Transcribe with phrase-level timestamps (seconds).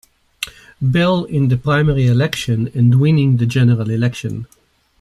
[0.81, 4.47] Bell in the primary election and winning the general election.